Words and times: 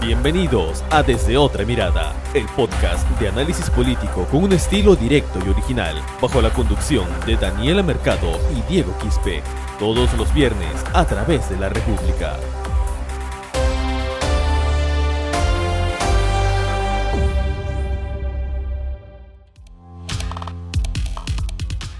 Bienvenidos 0.00 0.84
a 0.90 1.02
Desde 1.02 1.36
Otra 1.36 1.64
Mirada, 1.64 2.14
el 2.32 2.46
podcast 2.56 3.06
de 3.18 3.28
análisis 3.28 3.68
político 3.68 4.26
con 4.30 4.44
un 4.44 4.52
estilo 4.52 4.94
directo 4.94 5.40
y 5.44 5.48
original, 5.48 5.96
bajo 6.22 6.40
la 6.40 6.50
conducción 6.50 7.06
de 7.26 7.36
Daniela 7.36 7.82
Mercado 7.82 8.38
y 8.56 8.72
Diego 8.72 8.96
Quispe, 9.02 9.42
todos 9.78 10.16
los 10.16 10.32
viernes 10.32 10.84
a 10.94 11.04
través 11.04 11.50
de 11.50 11.58
la 11.58 11.68
República. 11.68 12.36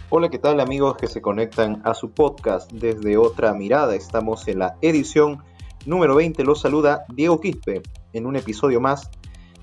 Hola, 0.08 0.30
¿qué 0.30 0.38
tal 0.38 0.60
amigos 0.60 0.96
que 0.96 1.08
se 1.08 1.20
conectan 1.20 1.82
a 1.84 1.94
su 1.94 2.12
podcast 2.12 2.70
desde 2.70 3.18
otra 3.18 3.52
mirada? 3.54 3.96
Estamos 3.96 4.46
en 4.46 4.60
la 4.60 4.76
edición 4.82 5.42
número 5.86 6.14
20. 6.16 6.45
Los 6.45 6.60
saluda 6.60 7.04
Diego 7.14 7.40
Quispe 7.40 7.82
en 8.12 8.26
un 8.26 8.36
episodio 8.36 8.80
más 8.80 9.11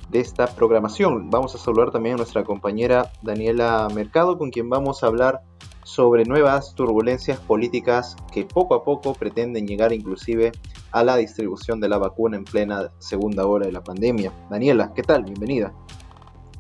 de 0.09 0.19
esta 0.19 0.47
programación. 0.47 1.29
Vamos 1.29 1.55
a 1.55 1.57
saludar 1.57 1.91
también 1.91 2.15
a 2.15 2.17
nuestra 2.17 2.43
compañera 2.43 3.11
Daniela 3.21 3.87
Mercado, 3.93 4.37
con 4.37 4.51
quien 4.51 4.69
vamos 4.69 5.03
a 5.03 5.07
hablar 5.07 5.41
sobre 5.83 6.25
nuevas 6.25 6.73
turbulencias 6.73 7.39
políticas 7.39 8.15
que 8.31 8.43
poco 8.43 8.75
a 8.75 8.83
poco 8.83 9.13
pretenden 9.13 9.67
llegar 9.67 9.93
inclusive 9.93 10.51
a 10.91 11.03
la 11.03 11.15
distribución 11.17 11.79
de 11.79 11.89
la 11.89 11.97
vacuna 11.97 12.37
en 12.37 12.43
plena 12.43 12.91
segunda 12.99 13.45
hora 13.45 13.67
de 13.67 13.71
la 13.71 13.83
pandemia. 13.83 14.31
Daniela, 14.49 14.93
¿qué 14.95 15.03
tal? 15.03 15.23
Bienvenida. 15.23 15.73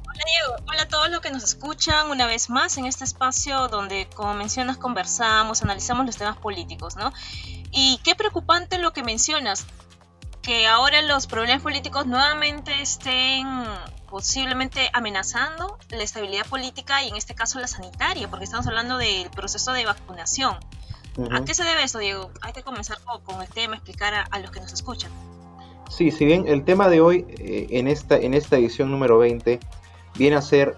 Hola 0.07 0.23
Diego, 0.25 0.63
hola 0.69 0.81
a 0.83 0.87
todos 0.87 1.09
los 1.09 1.21
que 1.21 1.31
nos 1.31 1.43
escuchan 1.43 2.09
una 2.09 2.27
vez 2.27 2.49
más 2.49 2.77
en 2.77 2.85
este 2.85 3.03
espacio 3.03 3.67
donde, 3.67 4.07
como 4.15 4.33
mencionas, 4.33 4.77
conversamos, 4.77 5.63
analizamos 5.63 6.05
los 6.05 6.17
temas 6.17 6.37
políticos, 6.37 6.95
¿no? 6.95 7.11
Y 7.71 7.99
qué 8.03 8.15
preocupante 8.15 8.77
lo 8.77 8.93
que 8.93 9.03
mencionas, 9.03 9.65
que 10.41 10.67
ahora 10.67 11.01
los 11.01 11.27
problemas 11.27 11.63
políticos 11.63 12.05
nuevamente 12.05 12.81
estén 12.81 13.47
posiblemente 14.09 14.89
amenazando 14.93 15.77
la 15.89 16.03
estabilidad 16.03 16.45
política 16.45 17.03
y 17.03 17.09
en 17.09 17.15
este 17.15 17.33
caso 17.33 17.59
la 17.59 17.67
sanitaria, 17.67 18.29
porque 18.29 18.45
estamos 18.45 18.67
hablando 18.67 18.97
del 18.97 19.29
proceso 19.31 19.73
de 19.73 19.85
vacunación. 19.85 20.55
¿A 21.31 21.43
qué 21.43 21.53
se 21.53 21.63
debe 21.63 21.83
eso, 21.83 21.99
Diego? 21.99 22.29
Hay 22.41 22.53
que 22.53 22.61
comenzar 22.61 22.97
con, 23.23 23.41
el 23.41 23.47
tema, 23.47 23.75
explicar 23.75 24.13
a, 24.29 24.39
los 24.39 24.51
que 24.51 24.59
nos 24.59 24.71
escuchan. 24.73 25.11
Sí, 25.89 26.11
si 26.11 26.25
bien 26.25 26.47
el 26.47 26.63
tema 26.63 26.89
de 26.89 27.01
hoy 27.01 27.25
eh, 27.39 27.67
en, 27.71 27.87
esta, 27.87 28.17
en 28.17 28.33
esta 28.33 28.57
edición 28.57 28.91
número 28.91 29.17
20 29.17 29.59
viene 30.15 30.35
a 30.35 30.41
ser 30.41 30.75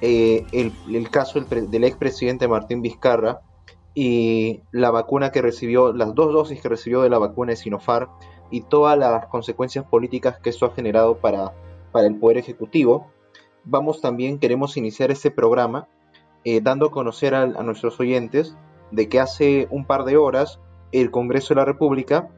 eh, 0.00 0.46
el, 0.52 1.10
caso 1.10 1.40
del, 1.40 1.70
del 1.70 1.84
expresidente 1.84 2.46
Martín 2.46 2.82
Vizcarra 2.82 3.40
y 4.00 4.60
la 4.70 4.92
vacuna 4.92 5.32
que 5.32 5.42
recibió, 5.42 5.92
las 5.92 6.14
dos 6.14 6.32
dosis 6.32 6.62
que 6.62 6.68
recibió 6.68 7.02
de 7.02 7.10
la 7.10 7.18
vacuna 7.18 7.50
de 7.50 7.56
Sinopharm 7.56 8.08
y 8.48 8.60
todas 8.60 8.96
las 8.96 9.26
consecuencias 9.26 9.84
políticas 9.86 10.38
que 10.38 10.50
eso 10.50 10.66
ha 10.66 10.70
generado 10.72 11.16
para, 11.16 11.52
para 11.90 12.06
el 12.06 12.14
Poder 12.14 12.38
Ejecutivo. 12.38 13.08
Vamos 13.64 14.00
también, 14.00 14.38
queremos 14.38 14.76
iniciar 14.76 15.10
este 15.10 15.32
programa 15.32 15.88
eh, 16.44 16.60
dando 16.60 16.86
a 16.86 16.90
conocer 16.92 17.34
a, 17.34 17.46
nuestros 17.48 17.98
oyentes 17.98 18.56
de 18.92 19.08
que 19.08 19.18
hace 19.18 19.66
un 19.72 19.84
par 19.84 20.04
de 20.04 20.16
horas 20.16 20.60
el 20.92 21.10
Congreso 21.10 21.48
de 21.48 21.56
la 21.56 21.64
República 21.64 22.28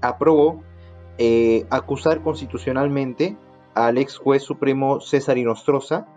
aprobó 0.00 0.64
eh, 1.18 1.64
acusar 1.70 2.22
constitucionalmente 2.22 3.36
al 3.76 3.98
ex 3.98 4.18
juez 4.18 4.42
supremo 4.42 4.98
César 4.98 5.38
Inostroza 5.38 6.08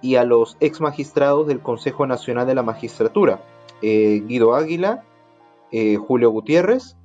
y 0.00 0.14
a 0.14 0.24
los 0.24 0.56
ex 0.60 0.80
magistrados 0.80 1.46
del 1.46 1.60
Consejo 1.60 2.06
Nacional 2.06 2.46
de 2.46 2.54
la 2.54 2.62
Magistratura, 2.62 3.42
eh, 3.82 4.22
Guido 4.26 4.54
Águila, 4.54 5.04
eh, 5.70 5.96
Julio 5.96 6.30
Gutiérrez 6.30 6.96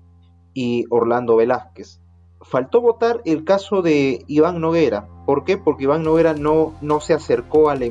y 0.54 0.86
Orlando 0.90 1.36
Velázquez. 1.36 2.00
Faltó 2.42 2.82
votar 2.82 3.22
el 3.26 3.44
caso 3.46 3.82
de 3.82 4.24
Iván 4.28 4.60
Noguera. 4.60 5.08
¿Por 5.26 5.46
qué? 5.46 5.58
Porque 5.58 5.84
Iván 5.84 6.04
Noguera 6.04 6.34
no, 6.34 6.74
no 6.82 7.00
se 7.00 7.14
acercó 7.14 7.70
al, 7.70 7.82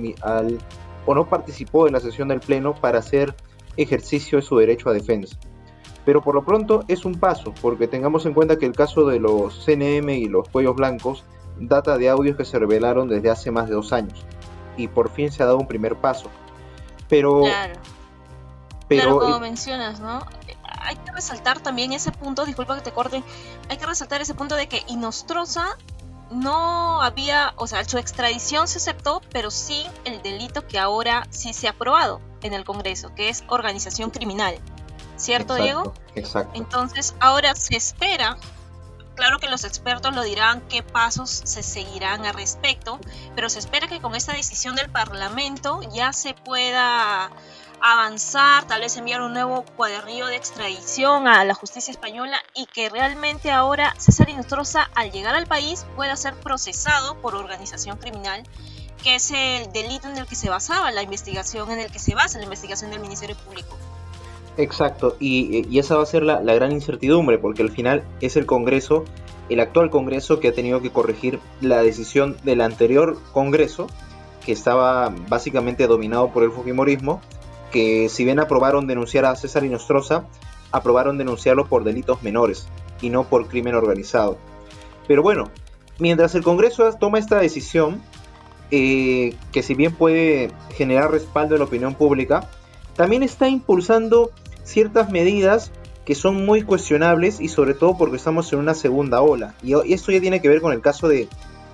o 1.07 1.15
no 1.15 1.29
participó 1.29 1.87
en 1.87 1.95
la 1.95 2.01
sesión 2.01 2.29
del 2.29 2.41
Pleno 2.41 2.75
para 2.75 2.99
hacer 2.99 3.35
ejercicio 3.77 4.39
de 4.39 4.43
su 4.43 4.57
derecho 4.59 4.91
a 4.91 4.93
defensa. 4.93 5.39
Pero 6.05 6.21
por 6.21 6.35
lo 6.35 6.45
pronto 6.45 6.85
es 6.89 7.05
un 7.05 7.15
paso, 7.15 7.55
porque 7.63 7.87
tengamos 7.87 8.27
en 8.27 8.35
cuenta 8.35 8.57
que 8.57 8.67
el 8.67 8.73
caso 8.73 9.07
de 9.07 9.21
los 9.21 9.65
CNM 9.65 10.11
y 10.11 10.27
los 10.27 10.49
cuellos 10.49 10.75
blancos 10.75 11.25
data 11.59 11.97
de 11.97 12.09
audios 12.09 12.37
que 12.37 12.45
se 12.45 12.59
revelaron 12.59 13.09
desde 13.09 13.31
hace 13.31 13.51
más 13.51 13.69
de 13.69 13.75
dos 13.75 13.93
años. 13.93 14.25
Y 14.77 14.89
por 14.89 15.11
fin 15.11 15.31
se 15.31 15.43
ha 15.43 15.47
dado 15.47 15.59
un 15.59 15.69
primer 15.69 15.97
paso. 15.97 16.29
Pero... 17.09 17.45
Pero, 19.01 19.19
como 19.19 19.41
mencionas, 19.41 20.01
¿no? 20.01 20.25
Hay 20.81 20.97
que 20.97 21.13
resaltar 21.13 21.61
también 21.61 21.93
ese 21.93 22.11
punto, 22.13 22.45
disculpa 22.45 22.75
que 22.75 22.83
te 22.83 22.93
corte, 22.93 23.23
hay 23.69 23.77
que 23.77 23.87
resaltar 23.87 24.21
ese 24.21 24.35
punto 24.35 24.57
de 24.57 24.69
que 24.69 24.83
Inostroza 24.89 25.77
no 26.31 27.03
había, 27.03 27.53
o 27.57 27.67
sea, 27.67 27.85
su 27.85 27.99
extradición 27.99 28.67
se 28.67 28.79
aceptó, 28.79 29.21
pero 29.31 29.51
sí 29.51 29.85
el 30.05 30.23
delito 30.23 30.67
que 30.67 30.79
ahora 30.79 31.27
sí 31.31 31.53
se 31.53 31.69
ha 31.69 31.71
aprobado 31.71 32.21
en 32.43 32.55
el 32.55 32.65
Congreso, 32.65 33.15
que 33.15 33.29
es 33.29 33.45
organización 33.49 34.11
criminal. 34.11 34.59
¿Cierto, 35.17 35.55
Diego? 35.55 35.95
Exacto. 36.15 36.51
Entonces, 36.55 37.15
ahora 37.21 37.55
se 37.55 37.77
espera 37.77 38.39
Claro 39.15 39.39
que 39.39 39.49
los 39.49 39.65
expertos 39.65 40.15
lo 40.15 40.23
dirán 40.23 40.63
qué 40.69 40.83
pasos 40.83 41.43
se 41.45 41.63
seguirán 41.63 42.25
al 42.25 42.35
respecto, 42.35 42.99
pero 43.35 43.51
se 43.51 43.59
espera 43.59 43.87
que 43.87 44.01
con 44.01 44.15
esta 44.15 44.33
decisión 44.33 44.75
del 44.75 44.91
Parlamento 44.91 45.81
ya 45.93 46.13
se 46.13 46.35
pueda 46.35 47.31
avanzar, 47.83 48.65
tal 48.67 48.81
vez 48.81 48.97
enviar 48.97 49.23
un 49.23 49.33
nuevo 49.33 49.65
cuadernillo 49.77 50.27
de 50.27 50.37
extradición 50.37 51.27
a 51.27 51.45
la 51.45 51.53
justicia 51.53 51.91
española 51.91 52.39
y 52.55 52.67
que 52.67 52.89
realmente 52.89 53.51
ahora 53.51 53.95
César 53.99 54.31
Inostroza 54.31 54.89
al 54.95 55.11
llegar 55.11 55.35
al 55.35 55.47
país 55.47 55.85
pueda 55.97 56.17
ser 56.17 56.35
procesado 56.35 57.21
por 57.21 57.35
organización 57.35 57.99
criminal, 57.99 58.45
que 59.03 59.17
es 59.17 59.33
el 59.33 59.73
delito 59.73 60.09
en 60.09 60.17
el 60.17 60.27
que 60.27 60.37
se 60.37 60.49
basaba 60.49 60.93
la 60.93 61.03
investigación, 61.03 61.71
en 61.73 61.81
el 61.81 61.91
que 61.91 61.99
se 61.99 62.15
basa 62.15 62.39
la 62.39 62.45
investigación 62.45 62.93
del 62.93 63.01
Ministerio 63.01 63.37
Público. 63.37 63.77
Exacto, 64.57 65.17
y, 65.19 65.79
esa 65.79 65.97
va 65.97 66.03
a 66.03 66.07
ser 66.07 66.23
la, 66.23 66.41
gran 66.41 66.73
incertidumbre, 66.73 67.39
porque 67.39 67.63
al 67.63 67.71
final 67.71 68.05
es 68.21 68.37
el 68.37 68.45
Congreso, 68.45 69.05
el 69.49 69.61
actual 69.61 69.91
Congreso, 69.91 70.41
que 70.41 70.49
ha 70.49 70.53
tenido 70.53 70.83
que 70.83 70.91
corregir 70.91 71.41
la 71.61 71.83
decisión 71.83 72.37
del 72.45 72.61
anterior 72.61 73.19
Congreso, 73.33 73.87
que 74.45 74.53
estaba 74.53 75.15
básicamente 75.29 75.87
dominado 75.87 76.33
por 76.33 76.43
el 76.43 76.51
Fujimorismo, 76.51 77.21
que 77.71 78.09
si 78.11 78.25
bien 78.25 78.41
aprobaron 78.41 78.87
denunciar 78.87 79.25
a 79.25 79.37
César 79.37 79.65
Inostroza, 79.65 80.25
aprobaron 80.71 81.17
denunciarlo 81.17 81.67
por 81.67 81.85
delitos 81.85 82.23
menores 82.23 82.69
y 83.01 83.09
no 83.09 83.25
por 83.25 83.49
crimen 83.49 83.75
organizado. 83.75 84.37
Pero 85.09 85.23
bueno, 85.23 85.51
mientras 85.99 86.35
el 86.35 86.43
Congreso 86.43 86.93
toma 86.95 87.19
esta 87.19 87.39
decisión, 87.39 88.03
eh, 88.71 89.35
que 89.51 89.63
si 89.63 89.75
bien 89.75 89.95
puede 89.95 90.51
generar 90.77 91.11
respaldo 91.11 91.55
en 91.55 91.61
la 91.61 91.67
opinión 91.67 91.95
pública, 91.95 92.49
también 92.95 93.23
está 93.23 93.49
impulsando 93.49 94.31
ciertas 94.65 95.11
medidas 95.11 95.73
que 96.05 96.15
son 96.15 96.45
muy 96.45 96.63
cuestionables 96.63 97.41
y 97.41 97.49
sobre 97.49 97.75
todo 97.75 97.97
porque 97.97 98.17
estamos 98.17 98.53
en 98.53 98.59
una 98.59 98.75
segunda 98.75 99.23
ola. 99.23 99.55
Y, 99.63 99.75
esto 99.93 100.13
ya 100.13 100.21
tiene 100.21 100.41
que 100.41 100.49
ver 100.49 100.61
con 100.61 100.73
el 100.73 100.81
caso 100.81 101.09
de, 101.09 101.29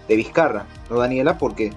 Vizcarra, 0.09 0.67
¿no, 0.91 0.99
Daniela? 0.99 1.39
Porque 1.39 1.73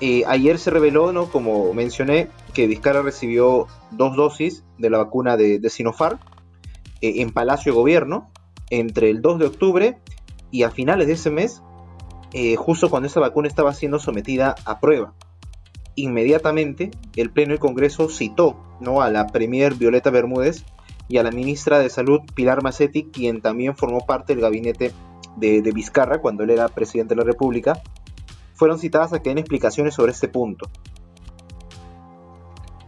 eh, 0.00 0.24
ayer 0.26 0.58
se 0.58 0.70
reveló, 0.70 1.12
¿no? 1.12 1.26
Como 1.26 1.72
mencioné, 1.74 2.28
que 2.54 2.66
Vizcarra 2.66 3.02
recibió 3.02 3.66
dos 3.90 4.16
dosis 4.16 4.64
de 4.78 4.90
la 4.90 4.98
vacuna 4.98 5.36
de, 5.36 5.58
de 5.58 5.68
eh, 5.68 7.20
en 7.20 7.32
Palacio 7.32 7.72
de 7.72 7.76
Gobierno 7.76 8.30
entre 8.70 9.10
el 9.10 9.22
2 9.22 9.38
de 9.38 9.46
octubre 9.46 9.98
y 10.50 10.64
a 10.64 10.70
finales 10.70 11.06
de 11.06 11.12
ese 11.12 11.30
mes, 11.30 11.62
eh, 12.32 12.56
justo 12.56 12.90
cuando 12.90 13.06
esa 13.06 13.20
vacuna 13.20 13.48
estaba 13.48 13.72
siendo 13.72 13.98
sometida 13.98 14.56
a 14.64 14.80
prueba 14.80 15.14
inmediatamente 15.96 16.90
el 17.16 17.30
Pleno 17.30 17.50
del 17.50 17.58
Congreso 17.58 18.08
citó 18.08 18.56
¿no? 18.80 19.02
a 19.02 19.10
la 19.10 19.26
Premier 19.26 19.74
Violeta 19.74 20.10
Bermúdez 20.10 20.64
y 21.08 21.18
a 21.18 21.22
la 21.22 21.30
ministra 21.30 21.78
de 21.78 21.90
Salud 21.90 22.20
Pilar 22.34 22.62
Macetti, 22.62 23.04
quien 23.04 23.40
también 23.40 23.76
formó 23.76 24.06
parte 24.06 24.34
del 24.34 24.42
gabinete 24.42 24.92
de, 25.36 25.60
Vizcarra 25.72 26.20
cuando 26.20 26.44
él 26.44 26.50
era 26.50 26.68
presidente 26.68 27.14
de 27.14 27.20
la 27.20 27.26
República, 27.26 27.80
fueron 28.54 28.78
citadas 28.78 29.12
a 29.12 29.20
que 29.20 29.30
den 29.30 29.38
explicaciones 29.38 29.94
sobre 29.94 30.12
este 30.12 30.28
punto. 30.28 30.68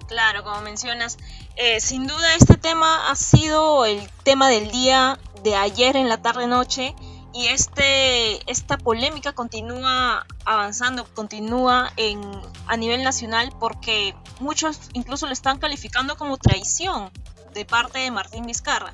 Claro, 0.06 0.42
como 0.42 0.62
mencionas, 0.62 1.18
eh, 1.56 1.80
sin 1.80 2.06
duda 2.06 2.34
este 2.34 2.56
tema 2.56 3.10
ha 3.10 3.14
sido 3.14 3.84
el 3.84 4.00
tema 4.22 4.48
del 4.48 4.70
día 4.70 5.18
de 5.42 5.54
ayer 5.54 5.96
en 5.96 6.08
la 6.08 6.22
tarde-noche 6.22 6.94
y 7.32 7.48
este, 7.48 8.50
esta 8.50 8.78
polémica 8.78 9.32
continúa 9.32 10.26
avanzando, 10.44 11.04
continúa 11.14 11.92
en, 11.96 12.20
a 12.66 12.76
nivel 12.76 13.04
nacional 13.04 13.52
porque 13.60 14.14
muchos 14.40 14.78
incluso 14.92 15.26
lo 15.26 15.32
están 15.32 15.58
calificando 15.58 16.16
como 16.16 16.36
traición 16.38 17.10
de 17.52 17.64
parte 17.64 17.98
de 17.98 18.10
Martín 18.10 18.46
Vizcarra. 18.46 18.92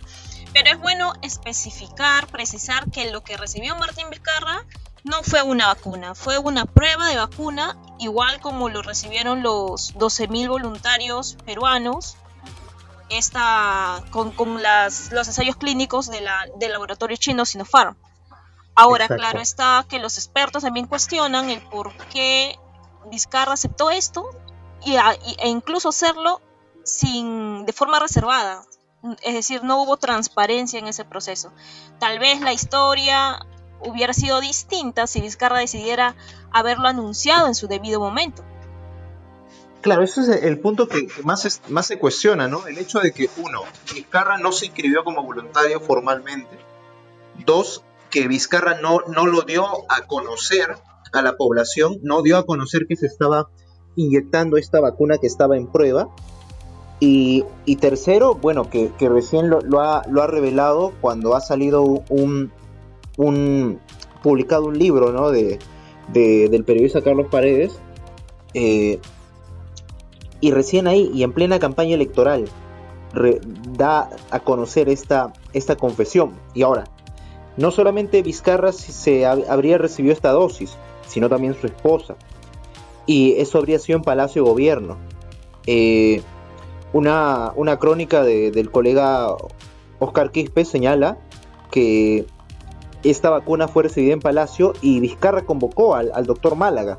Pero 0.52 0.70
es 0.70 0.78
bueno 0.78 1.12
especificar, 1.22 2.26
precisar 2.28 2.90
que 2.90 3.10
lo 3.10 3.22
que 3.22 3.36
recibió 3.36 3.76
Martín 3.76 4.10
Vizcarra 4.10 4.64
no 5.04 5.22
fue 5.22 5.42
una 5.42 5.66
vacuna, 5.66 6.14
fue 6.14 6.38
una 6.38 6.64
prueba 6.64 7.08
de 7.08 7.16
vacuna, 7.16 7.76
igual 7.98 8.40
como 8.40 8.68
lo 8.68 8.82
recibieron 8.82 9.42
los 9.42 9.94
12.000 9.94 10.48
voluntarios 10.48 11.36
peruanos 11.44 12.16
esta, 13.10 14.02
con, 14.10 14.30
con 14.32 14.62
las, 14.62 15.12
los 15.12 15.28
ensayos 15.28 15.56
clínicos 15.56 16.10
de 16.10 16.20
la, 16.20 16.46
del 16.58 16.72
laboratorio 16.72 17.16
chino 17.16 17.44
Sinopharm. 17.44 17.96
Ahora, 18.74 19.08
claro 19.08 19.40
está 19.40 19.84
que 19.88 19.98
los 19.98 20.18
expertos 20.18 20.62
también 20.62 20.86
cuestionan 20.86 21.48
el 21.50 21.60
por 21.68 21.92
qué 22.08 22.58
Vizcarra 23.10 23.52
aceptó 23.52 23.90
esto 23.90 24.28
y, 24.84 24.96
e 24.96 25.48
incluso 25.48 25.90
hacerlo 25.90 26.40
sin, 26.82 27.66
de 27.66 27.72
forma 27.72 28.00
reservada. 28.00 28.64
Es 29.22 29.34
decir, 29.34 29.62
no 29.62 29.82
hubo 29.82 29.96
transparencia 29.96 30.78
en 30.78 30.86
ese 30.86 31.04
proceso. 31.04 31.52
Tal 31.98 32.18
vez 32.18 32.40
la 32.40 32.52
historia 32.52 33.46
hubiera 33.80 34.14
sido 34.14 34.40
distinta 34.40 35.06
si 35.06 35.20
Vizcarra 35.20 35.58
decidiera 35.58 36.16
haberlo 36.50 36.88
anunciado 36.88 37.46
en 37.46 37.54
su 37.54 37.68
debido 37.68 38.00
momento. 38.00 38.42
Claro, 39.82 40.02
ese 40.02 40.22
es 40.22 40.28
el 40.28 40.58
punto 40.58 40.88
que 40.88 41.06
más, 41.22 41.60
más 41.68 41.86
se 41.86 41.98
cuestiona, 41.98 42.48
¿no? 42.48 42.66
El 42.66 42.78
hecho 42.78 43.00
de 43.00 43.12
que, 43.12 43.28
uno, 43.36 43.64
Vizcarra 43.92 44.38
no 44.38 44.50
se 44.50 44.66
inscribió 44.66 45.04
como 45.04 45.22
voluntario 45.22 45.78
formalmente. 45.80 46.58
Dos, 47.44 47.82
que 48.14 48.28
Vizcarra 48.28 48.80
no, 48.80 49.00
no 49.08 49.26
lo 49.26 49.42
dio 49.42 49.66
a 49.88 50.06
conocer 50.06 50.76
a 51.12 51.20
la 51.20 51.36
población, 51.36 51.96
no 52.02 52.22
dio 52.22 52.38
a 52.38 52.46
conocer 52.46 52.86
que 52.86 52.94
se 52.94 53.06
estaba 53.06 53.48
inyectando 53.96 54.56
esta 54.56 54.80
vacuna 54.80 55.18
que 55.18 55.26
estaba 55.26 55.56
en 55.56 55.66
prueba. 55.66 56.08
Y, 57.00 57.44
tercero, 57.80 58.36
bueno, 58.36 58.70
que, 58.70 58.92
recién 59.00 59.50
lo, 59.50 59.58
ha, 59.80 60.04
lo, 60.08 60.22
ha, 60.22 60.26
revelado 60.28 60.92
cuando 61.00 61.34
ha 61.34 61.40
salido 61.40 61.82
un, 61.82 62.52
un 63.18 63.80
publicado 64.22 64.66
un 64.66 64.78
libro 64.78 65.12
¿no? 65.12 65.30
de, 65.30 65.58
del 66.12 66.64
periodista 66.64 67.02
Carlos 67.02 67.26
Paredes. 67.30 67.78
Eh, 68.54 69.00
y 70.40 70.52
recién 70.52 70.86
ahí, 70.86 71.10
y 71.12 71.24
en 71.24 71.32
plena 71.32 71.58
campaña 71.58 71.96
electoral, 71.96 72.44
da 73.76 74.08
a 74.30 74.40
conocer 74.40 74.88
esta, 74.88 75.32
esta 75.52 75.76
confesión. 75.76 76.32
Y 76.54 76.62
ahora, 76.62 76.84
no 77.56 77.70
solamente 77.70 78.22
Vizcarra 78.22 78.72
se 78.72 79.26
habría 79.26 79.78
recibido 79.78 80.12
esta 80.12 80.30
dosis, 80.30 80.76
sino 81.06 81.28
también 81.28 81.54
su 81.54 81.66
esposa. 81.66 82.16
Y 83.06 83.32
eso 83.34 83.58
habría 83.58 83.78
sido 83.78 83.98
en 83.98 84.04
Palacio 84.04 84.42
de 84.42 84.50
Gobierno. 84.50 84.96
Eh, 85.66 86.22
una, 86.92 87.52
una, 87.56 87.78
crónica 87.78 88.22
del 88.22 88.70
colega 88.70 89.28
Oscar 89.98 90.30
Quispe 90.30 90.64
señala 90.64 91.18
que 91.70 92.26
esta 93.02 93.30
vacuna 93.30 93.68
fue 93.68 93.84
recibida 93.84 94.12
en 94.14 94.20
Palacio 94.20 94.72
y 94.80 95.00
Vizcarra 95.00 95.42
convocó 95.42 95.94
al, 95.94 96.26
doctor 96.26 96.56
Málaga, 96.56 96.98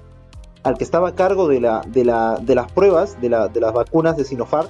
al 0.63 0.77
que 0.77 0.83
estaba 0.83 1.09
a 1.09 1.15
cargo 1.15 1.47
de, 1.47 1.61
la, 1.61 1.81
de, 1.87 2.05
la, 2.05 2.37
de 2.41 2.55
las 2.55 2.71
pruebas 2.71 3.19
de, 3.21 3.29
de, 3.29 3.59
las 3.61 3.73
vacunas 3.73 4.17
de 4.17 4.25
Sinopharm, 4.25 4.67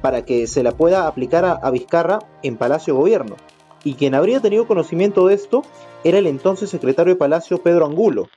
para 0.00 0.24
que 0.24 0.46
se 0.46 0.62
la 0.62 0.72
pueda 0.72 1.06
aplicar 1.06 1.44
a, 1.44 1.52
a 1.52 1.70
Vizcarra 1.70 2.20
en 2.42 2.56
Palacio 2.56 2.94
de 2.94 3.00
Gobierno. 3.00 3.36
Y 3.84 3.94
quien 3.94 4.14
habría 4.14 4.40
tenido 4.40 4.66
conocimiento 4.66 5.26
de 5.26 5.34
esto 5.34 5.62
era 6.02 6.18
el 6.18 6.26
entonces 6.26 6.70
secretario 6.70 7.14
de 7.14 7.18
Palacio 7.18 7.62
Pedro 7.62 7.86
Angulo, 7.86 8.28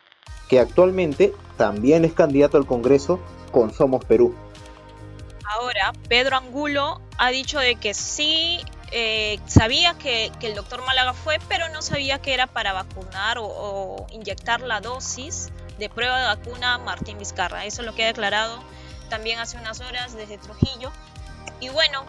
que 0.50 0.60
actualmente 0.60 1.34
también 1.58 2.06
es 2.06 2.14
candidato 2.14 2.58
al 2.58 2.66
Congreso 2.66 3.20
con 3.52 3.74
Somos 3.74 4.04
Perú. 4.06 4.36
Ahora, 5.50 5.94
Pedro 6.10 6.38
Angulo 6.38 7.02
ha 7.18 7.30
dicho 7.30 7.60
de 7.60 7.76
que 7.76 7.94
sí 7.94 8.60
eh, 8.92 9.40
sabía 9.48 9.94
que, 9.96 10.32
el 10.42 10.56
doctor 10.56 10.86
Málaga 10.86 11.14
fue, 11.14 11.40
pero 11.48 11.70
no 11.70 11.82
sabía 11.82 12.20
que 12.20 12.34
era 12.34 12.48
para 12.48 12.74
vacunar 12.74 13.38
o, 13.40 14.06
inyectar 14.12 14.62
la 14.62 14.82
dosis 14.82 15.50
de 15.78 15.90
prueba 15.90 16.20
de 16.20 16.26
vacuna 16.26 16.78
Martín 16.78 17.18
Vizcarra. 17.18 17.66
Eso 17.66 17.82
es 17.82 17.86
lo 17.86 17.96
que 17.96 18.04
ha 18.04 18.08
declarado 18.08 18.60
también 19.10 19.40
hace 19.40 19.58
unas 19.58 19.80
horas 19.82 20.16
desde 20.16 20.38
Trujillo. 20.38 20.92
Y 21.60 21.70
bueno, 21.70 22.04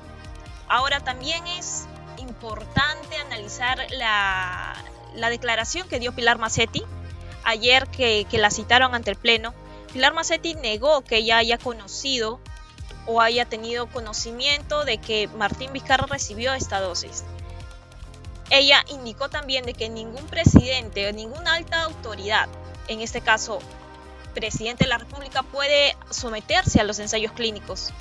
ahora 0.69 1.00
también 1.00 1.46
es 1.46 1.87
importante 2.19 3.17
analizar 3.17 3.87
la, 3.91 4.76
declaración 5.31 5.88
que 5.88 5.99
dio 5.99 6.15
Pilar 6.15 6.38
Macetti 6.38 6.85
ayer 7.44 7.87
que, 7.88 8.26
que 8.31 8.38
la 8.38 8.50
citaron 8.50 8.94
ante 8.94 9.11
el 9.11 9.17
Pleno. 9.17 9.55
Pilar 9.93 10.12
Macetti 10.15 10.55
negó 10.55 11.03
que 11.03 11.17
ella 11.17 11.38
haya 11.38 11.59
conocido 11.59 12.41
o 13.06 13.20
haya 13.20 13.47
tenido 13.47 13.87
conocimiento 13.87 14.85
de 14.85 14.99
que 14.99 15.29
Martín 15.29 15.73
Vizcarra 15.73 16.06
recibió 16.06 16.53
esta 16.53 16.81
dosis. 16.81 17.25
Ella 18.50 18.85
indicó 18.88 19.29
también 19.29 19.64
de 19.64 19.75
que 19.75 19.88
ningún 19.88 20.26
presidente 20.26 21.09
o 21.09 21.12
ninguna 21.12 21.55
alta 21.55 21.82
autoridad, 21.85 22.49
en 22.87 23.00
este 23.00 23.21
caso 23.21 23.61
presidente 24.35 24.85
de 24.85 24.91
la 24.91 24.99
República, 24.99 25.43
puede 25.43 25.97
someterse 26.11 26.81
a 26.81 26.85
los 26.85 26.99
ensayos 26.99 27.32
clínicos. 27.32 27.93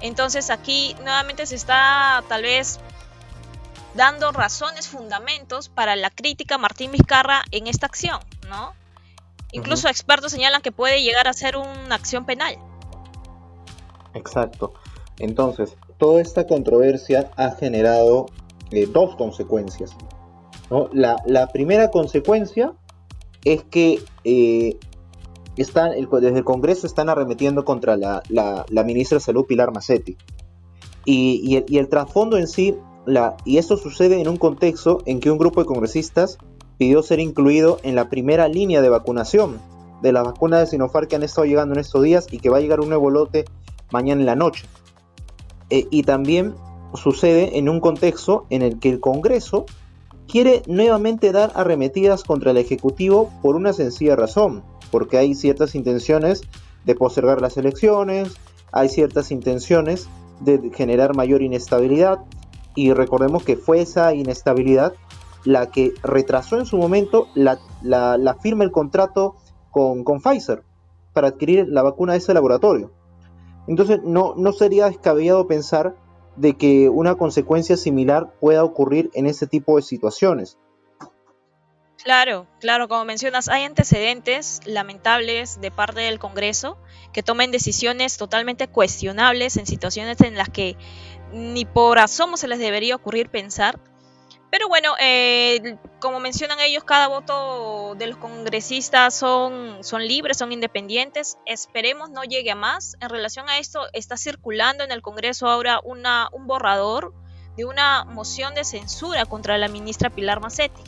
Entonces 0.00 0.50
aquí 0.50 0.94
nuevamente 1.00 1.46
se 1.46 1.54
está 1.54 2.22
tal 2.28 2.42
vez 2.42 2.78
dando 3.96 4.32
razones, 4.32 4.88
fundamentos 4.88 5.68
para 5.68 5.96
la 5.96 6.10
crítica 6.10 6.56
a 6.56 6.58
Martín 6.58 6.92
Vizcarra 6.92 7.42
en 7.50 7.66
esta 7.66 7.86
acción, 7.86 8.20
¿no? 8.48 8.74
Incluso 9.52 9.88
expertos 9.88 10.32
señalan 10.32 10.60
que 10.60 10.72
puede 10.72 11.02
llegar 11.02 11.28
a 11.28 11.32
ser 11.32 11.56
una 11.56 11.94
acción 11.94 12.26
penal. 12.26 12.56
Exacto. 14.14 14.74
Entonces, 15.18 15.76
toda 15.98 16.20
esta 16.20 16.46
controversia 16.46 17.30
ha 17.36 17.52
generado 17.52 18.26
eh, 18.70 18.86
dos 18.86 19.16
consecuencias. 19.16 19.96
La, 20.92 21.46
primera 21.52 21.90
consecuencia 21.90 22.72
es 23.44 23.62
que 23.64 24.02
eh, 24.24 24.78
están, 25.56 25.92
desde 25.92 26.38
el 26.38 26.44
Congreso 26.44 26.86
están 26.86 27.08
arremetiendo 27.08 27.64
contra 27.64 27.96
la, 27.96 28.82
ministra 28.84 29.16
de 29.16 29.20
Salud 29.20 29.46
Pilar 29.46 29.72
Macetti. 29.72 30.16
Y, 31.04 31.56
el, 31.76 31.88
trasfondo 31.88 32.36
en 32.36 32.48
sí, 32.48 32.76
y 33.44 33.58
esto 33.58 33.76
sucede 33.76 34.20
en 34.20 34.28
un 34.28 34.36
contexto 34.36 35.02
en 35.06 35.20
que 35.20 35.30
un 35.30 35.38
grupo 35.38 35.60
de 35.60 35.66
congresistas 35.66 36.38
pidió 36.78 37.02
ser 37.02 37.20
incluido 37.20 37.78
en 37.82 37.94
la 37.94 38.08
primera 38.08 38.48
línea 38.48 38.82
de 38.82 38.88
vacunación 38.88 39.58
de 40.02 40.12
las 40.12 40.24
vacunas 40.24 40.60
de 40.60 40.66
Sinopharm 40.66 41.08
que 41.08 41.16
han 41.16 41.22
estado 41.22 41.46
llegando 41.46 41.74
en 41.74 41.80
estos 41.80 42.02
días 42.02 42.26
y 42.30 42.38
que 42.38 42.50
va 42.50 42.58
a 42.58 42.60
llegar 42.60 42.80
un 42.80 42.88
nuevo 42.88 43.10
lote 43.10 43.44
mañana 43.90 44.20
en 44.20 44.26
la 44.26 44.36
noche. 44.36 44.66
Eh, 45.70 45.86
y 45.90 46.02
también 46.02 46.54
sucede 46.94 47.58
en 47.58 47.68
un 47.68 47.80
contexto 47.80 48.46
en 48.50 48.62
el 48.62 48.78
que 48.78 48.90
el 48.90 49.00
Congreso 49.00 49.66
quiere 50.28 50.62
nuevamente 50.66 51.32
dar 51.32 51.52
arremetidas 51.54 52.24
contra 52.24 52.50
el 52.50 52.56
Ejecutivo 52.56 53.30
por 53.42 53.56
una 53.56 53.72
sencilla 53.72 54.16
razón, 54.16 54.62
porque 54.90 55.18
hay 55.18 55.34
ciertas 55.34 55.74
intenciones 55.74 56.42
de 56.84 56.94
postergar 56.94 57.40
las 57.40 57.56
elecciones, 57.56 58.36
hay 58.72 58.88
ciertas 58.88 59.30
intenciones 59.30 60.08
de 60.40 60.70
generar 60.74 61.14
mayor 61.14 61.42
inestabilidad, 61.42 62.18
y 62.76 62.92
recordemos 62.92 63.42
que 63.42 63.56
fue 63.56 63.80
esa 63.80 64.14
inestabilidad 64.14 64.94
la 65.44 65.70
que 65.70 65.94
retrasó 66.02 66.58
en 66.58 66.66
su 66.66 66.76
momento 66.76 67.28
la, 67.34 67.58
firma 68.40 68.62
del 68.62 68.72
contrato 68.72 69.34
con, 69.72 70.04
con 70.04 70.20
Pfizer 70.20 70.62
para 71.12 71.28
adquirir 71.28 71.66
la 71.68 71.82
vacuna 71.82 72.12
de 72.12 72.18
ese 72.18 72.34
laboratorio. 72.34 72.92
Entonces 73.66 74.00
no, 74.04 74.34
no 74.36 74.52
sería 74.52 74.86
descabellado 74.86 75.46
pensar 75.46 75.96
de 76.36 76.56
que 76.56 76.88
una 76.88 77.14
consecuencia 77.14 77.76
similar 77.76 78.34
pueda 78.40 78.62
ocurrir 78.62 79.10
en 79.14 79.26
este 79.26 79.46
tipo 79.46 79.76
de 79.76 79.82
situaciones. 79.82 80.58
Claro, 82.02 82.46
claro, 82.60 82.86
como 82.86 83.04
mencionas, 83.04 83.48
hay 83.48 83.64
antecedentes 83.64 84.60
lamentables 84.64 85.60
de 85.60 85.70
parte 85.70 86.02
del 86.02 86.20
Congreso 86.20 86.78
que 87.12 87.22
tomen 87.22 87.50
decisiones 87.50 88.16
totalmente 88.16 88.68
cuestionables 88.68 89.56
en 89.56 89.66
situaciones 89.66 90.20
en 90.20 90.36
las 90.36 90.48
que 90.48 90.76
ni 91.36 91.64
por 91.64 91.98
asomo 91.98 92.36
se 92.36 92.48
les 92.48 92.58
debería 92.58 92.96
ocurrir 92.96 93.28
pensar 93.28 93.78
pero 94.56 94.68
bueno, 94.68 94.94
eh, 95.00 95.76
como 96.00 96.20
mencionan 96.20 96.60
ellos, 96.60 96.84
cada 96.84 97.08
voto 97.08 97.94
de 97.96 98.06
los 98.06 98.16
congresistas 98.16 99.14
son, 99.14 99.84
son 99.84 100.06
libres, 100.06 100.38
son 100.38 100.50
independientes. 100.50 101.36
Esperemos 101.44 102.10
no 102.10 102.22
llegue 102.22 102.52
a 102.52 102.54
más. 102.54 102.96
En 103.00 103.10
relación 103.10 103.50
a 103.50 103.58
esto, 103.58 103.82
está 103.92 104.16
circulando 104.16 104.82
en 104.82 104.92
el 104.92 105.02
Congreso 105.02 105.48
ahora 105.48 105.80
una, 105.82 106.28
un 106.32 106.46
borrador 106.46 107.12
de 107.56 107.64
una 107.64 108.04
moción 108.04 108.54
de 108.54 108.64
censura 108.64 109.26
contra 109.26 109.58
la 109.58 109.68
ministra 109.68 110.10
Pilar 110.10 110.40
Macetti. 110.40 110.82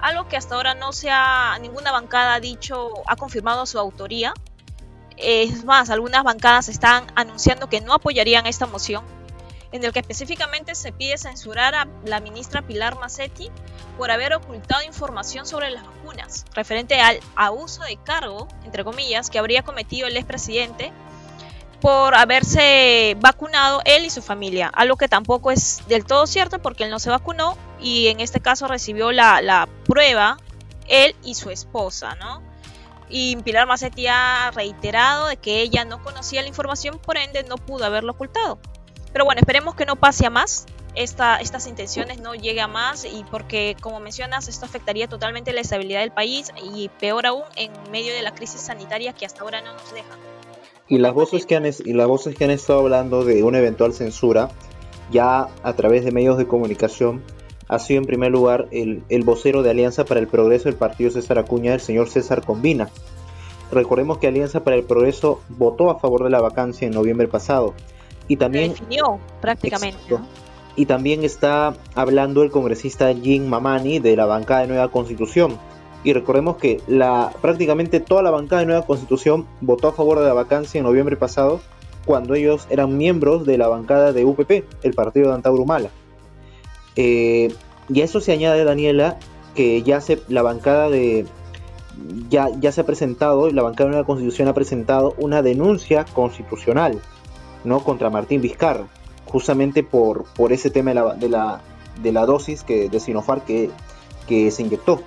Algo 0.00 0.28
que 0.28 0.36
hasta 0.36 0.56
ahora 0.56 0.74
no 0.74 0.92
se 0.92 1.08
ha, 1.10 1.56
ninguna 1.60 1.92
bancada 1.92 2.34
ha 2.34 2.40
dicho, 2.40 2.90
ha 3.06 3.16
confirmado 3.16 3.64
su 3.64 3.78
autoría. 3.78 4.34
Es 5.16 5.64
más, 5.64 5.88
algunas 5.88 6.24
bancadas 6.24 6.68
están 6.68 7.06
anunciando 7.14 7.68
que 7.68 7.80
no 7.80 7.94
apoyarían 7.94 8.46
esta 8.46 8.66
moción 8.66 9.23
en 9.74 9.82
el 9.84 9.92
que 9.92 9.98
específicamente 9.98 10.76
se 10.76 10.92
pide 10.92 11.18
censurar 11.18 11.74
a 11.74 11.88
la 12.04 12.20
ministra 12.20 12.62
Pilar 12.62 12.96
Macetti 13.00 13.50
por 13.98 14.12
haber 14.12 14.32
ocultado 14.32 14.84
información 14.84 15.46
sobre 15.46 15.70
las 15.70 15.84
vacunas, 15.84 16.44
referente 16.54 17.00
al 17.00 17.18
abuso 17.34 17.82
de 17.82 17.96
cargo, 17.96 18.46
entre 18.64 18.84
comillas, 18.84 19.30
que 19.30 19.40
habría 19.40 19.64
cometido 19.64 20.06
el 20.06 20.16
expresidente 20.16 20.92
por 21.80 22.14
haberse 22.14 23.16
vacunado 23.18 23.82
él 23.84 24.04
y 24.04 24.10
su 24.10 24.22
familia, 24.22 24.70
algo 24.72 24.96
que 24.96 25.08
tampoco 25.08 25.50
es 25.50 25.82
del 25.88 26.04
todo 26.04 26.28
cierto 26.28 26.60
porque 26.60 26.84
él 26.84 26.90
no 26.90 27.00
se 27.00 27.10
vacunó 27.10 27.58
y 27.80 28.06
en 28.06 28.20
este 28.20 28.38
caso 28.38 28.68
recibió 28.68 29.10
la, 29.10 29.42
la 29.42 29.68
prueba 29.86 30.36
él 30.86 31.16
y 31.24 31.34
su 31.34 31.50
esposa, 31.50 32.14
¿no? 32.14 32.44
Y 33.08 33.34
Pilar 33.38 33.66
Macetti 33.66 34.06
ha 34.06 34.52
reiterado 34.54 35.26
de 35.26 35.36
que 35.36 35.62
ella 35.62 35.84
no 35.84 36.00
conocía 36.00 36.42
la 36.42 36.48
información, 36.48 37.00
por 37.00 37.16
ende 37.16 37.42
no 37.42 37.56
pudo 37.56 37.84
haberlo 37.84 38.12
ocultado. 38.12 38.60
Pero 39.14 39.24
bueno, 39.24 39.38
esperemos 39.38 39.76
que 39.76 39.86
no 39.86 39.94
pase 39.94 40.26
a 40.26 40.30
más. 40.30 40.66
esta, 40.96 41.36
estas 41.36 41.68
intenciones 41.68 42.20
no 42.20 42.34
llegue 42.34 42.60
a 42.60 42.66
más 42.66 43.04
y 43.04 43.24
porque, 43.30 43.76
como 43.80 44.00
mencionas, 44.00 44.48
esto 44.48 44.66
afectaría 44.66 45.08
totalmente 45.08 45.52
la 45.52 45.60
estabilidad 45.60 46.00
del 46.00 46.10
país 46.10 46.50
y 46.74 46.88
peor 47.00 47.24
aún 47.24 47.44
en 47.54 47.70
medio 47.92 48.12
de 48.12 48.22
la 48.22 48.34
crisis 48.34 48.60
sanitaria 48.60 49.12
que 49.12 49.24
hasta 49.24 49.42
ahora 49.42 49.62
no 49.62 49.72
nos 49.72 49.94
deja. 49.94 50.18
Y 50.88 50.98
las 50.98 51.14
voces 51.14 51.46
que 51.46 51.54
han, 51.54 51.64
y 51.64 51.92
las 51.92 52.08
voces 52.08 52.34
que 52.34 52.42
han 52.42 52.50
estado 52.50 52.80
hablando 52.80 53.24
de 53.24 53.44
una 53.44 53.58
eventual 53.58 53.92
censura, 53.92 54.50
ya 55.12 55.46
a 55.62 55.72
través 55.74 56.04
de 56.04 56.10
medios 56.10 56.36
de 56.36 56.48
comunicación, 56.48 57.22
ha 57.68 57.78
sido 57.78 58.00
en 58.00 58.06
primer 58.06 58.32
lugar 58.32 58.66
el, 58.72 59.04
el 59.10 59.22
vocero 59.22 59.62
de 59.62 59.70
Alianza 59.70 60.04
para 60.04 60.18
el 60.18 60.26
Progreso 60.26 60.64
del 60.64 60.74
Partido 60.74 61.12
César 61.12 61.38
Acuña, 61.38 61.72
el 61.72 61.80
señor 61.80 62.08
César 62.08 62.44
Combina. 62.44 62.90
Recordemos 63.70 64.18
que 64.18 64.26
Alianza 64.26 64.64
para 64.64 64.74
el 64.74 64.82
Progreso 64.82 65.40
votó 65.50 65.90
a 65.90 66.00
favor 66.00 66.24
de 66.24 66.30
la 66.30 66.40
vacancia 66.40 66.88
en 66.88 66.94
noviembre 66.94 67.28
pasado. 67.28 67.74
Y 68.28 68.36
también... 68.36 68.70
definió 68.70 69.18
prácticamente. 69.40 69.98
Y 70.76 70.86
también 70.86 71.22
está 71.24 71.74
hablando 71.94 72.42
el 72.42 72.50
congresista 72.50 73.12
Jim 73.14 73.46
Mamani 73.46 74.00
de 74.00 74.16
la 74.16 74.26
bancada 74.26 74.62
de 74.62 74.68
Nueva 74.68 74.90
Constitución. 74.90 75.58
Y 76.02 76.12
recordemos 76.12 76.56
que 76.56 76.80
la, 76.86 77.32
prácticamente 77.40 78.00
toda 78.00 78.22
la 78.22 78.30
bancada 78.30 78.60
de 78.60 78.66
Nueva 78.66 78.86
Constitución 78.86 79.46
votó 79.60 79.88
a 79.88 79.92
favor 79.92 80.18
de 80.18 80.26
la 80.26 80.34
vacancia 80.34 80.78
en 80.78 80.84
noviembre 80.84 81.16
pasado, 81.16 81.60
cuando 82.04 82.34
ellos 82.34 82.66
eran 82.70 82.96
miembros 82.96 83.46
de 83.46 83.56
la 83.56 83.68
bancada 83.68 84.12
de 84.12 84.24
UPP, 84.24 84.64
el 84.82 84.94
partido 84.94 85.28
de 85.28 85.34
Antauro 85.34 85.62
Humala. 85.62 85.90
Eh, 86.96 87.54
y 87.88 88.00
a 88.00 88.04
eso 88.04 88.20
se 88.20 88.32
añade, 88.32 88.64
Daniela, 88.64 89.18
que 89.54 89.82
ya 89.82 90.00
se, 90.00 90.20
la 90.28 90.42
bancada 90.42 90.90
de. 90.90 91.26
Ya, 92.28 92.48
ya 92.60 92.72
se 92.72 92.80
ha 92.80 92.86
presentado, 92.86 93.48
la 93.50 93.62
bancada 93.62 93.84
de 93.84 93.92
Nueva 93.92 94.06
Constitución 94.06 94.48
ha 94.48 94.54
presentado 94.54 95.14
una 95.16 95.42
denuncia 95.42 96.04
constitucional 96.12 97.00
¿no? 97.64 97.82
contra 97.82 98.10
Martín 98.10 98.40
Vizcarra 98.40 98.86
justamente 99.34 99.82
por, 99.82 100.26
por 100.34 100.52
ese 100.52 100.70
tema 100.70 100.90
de 100.90 100.94
la, 100.94 101.14
de 101.14 101.28
la, 101.28 101.60
de 102.00 102.12
la 102.12 102.24
dosis 102.24 102.62
que, 102.62 102.88
de 102.88 103.00
Sinofar 103.00 103.44
que, 103.44 103.68
que 104.28 104.50
se 104.52 104.62
inyectó. 104.62 105.02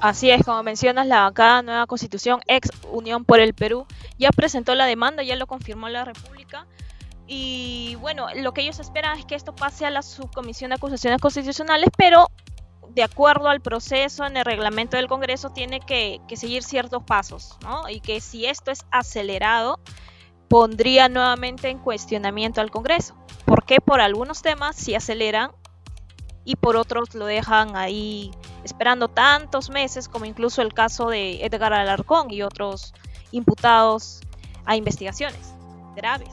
Así 0.00 0.30
es, 0.30 0.44
como 0.44 0.62
mencionas, 0.62 1.06
la 1.06 1.24
bancada 1.24 1.62
Nueva 1.62 1.86
Constitución, 1.86 2.40
ex 2.46 2.70
Unión 2.90 3.24
por 3.24 3.40
el 3.40 3.52
Perú, 3.52 3.86
ya 4.18 4.30
presentó 4.30 4.74
la 4.74 4.86
demanda, 4.86 5.22
ya 5.22 5.36
lo 5.36 5.46
confirmó 5.46 5.90
la 5.90 6.04
República. 6.06 6.66
Y 7.26 7.96
bueno, 8.00 8.28
lo 8.34 8.52
que 8.52 8.62
ellos 8.62 8.78
esperan 8.80 9.18
es 9.18 9.26
que 9.26 9.34
esto 9.34 9.54
pase 9.54 9.86
a 9.86 9.90
la 9.90 10.02
subcomisión 10.02 10.70
de 10.70 10.76
acusaciones 10.76 11.20
constitucionales, 11.20 11.90
pero 11.96 12.28
de 12.90 13.02
acuerdo 13.02 13.48
al 13.48 13.60
proceso 13.60 14.24
en 14.24 14.38
el 14.38 14.44
reglamento 14.46 14.96
del 14.96 15.08
Congreso 15.08 15.50
tiene 15.50 15.80
que, 15.80 16.20
que 16.28 16.36
seguir 16.36 16.62
ciertos 16.62 17.02
pasos, 17.02 17.58
¿no? 17.62 17.88
Y 17.90 18.00
que 18.00 18.22
si 18.22 18.46
esto 18.46 18.70
es 18.70 18.86
acelerado, 18.90 19.80
pondría 20.54 21.08
nuevamente 21.08 21.68
en 21.68 21.80
cuestionamiento 21.80 22.60
al 22.60 22.70
Congreso. 22.70 23.16
Porque 23.44 23.80
por 23.80 24.00
algunos 24.00 24.40
temas 24.40 24.76
sí 24.76 24.94
aceleran 24.94 25.50
y 26.44 26.54
por 26.54 26.76
otros 26.76 27.12
lo 27.16 27.26
dejan 27.26 27.74
ahí 27.74 28.30
esperando 28.62 29.08
tantos 29.08 29.68
meses, 29.68 30.08
como 30.08 30.26
incluso 30.26 30.62
el 30.62 30.72
caso 30.72 31.08
de 31.08 31.44
Edgar 31.44 31.72
Alarcón 31.72 32.30
y 32.30 32.42
otros 32.42 32.94
imputados 33.32 34.20
a 34.64 34.76
investigaciones 34.76 35.54
graves. 35.96 36.30